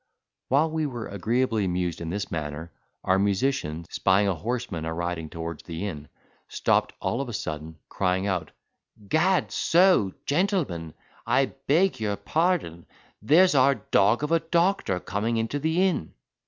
[0.47, 2.71] While we were agreeably amused in this manner,
[3.03, 6.07] our musician, spying a horseman a riding towards the inn,
[6.47, 8.49] stopped all of a sudden, crying out,
[9.07, 10.15] "Gad so!
[10.25, 10.95] gentlemen,
[11.27, 12.87] I beg your pardon,
[13.21, 16.15] there's our dog of a doctor coming into the inn."